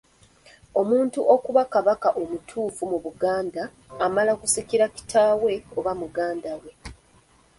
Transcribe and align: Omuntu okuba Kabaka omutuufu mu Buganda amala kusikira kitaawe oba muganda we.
Omuntu 0.79 1.19
okuba 1.33 1.61
Kabaka 1.73 2.07
omutuufu 2.21 2.81
mu 2.91 2.97
Buganda 3.05 3.63
amala 4.05 4.31
kusikira 4.41 4.85
kitaawe 4.95 5.53
oba 5.77 5.91
muganda 6.01 6.51
we. 6.61 6.71